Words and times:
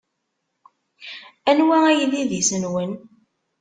Anwa 1.49 1.77
ay 1.85 2.01
d 2.11 2.13
idis-nwen? 2.21 2.91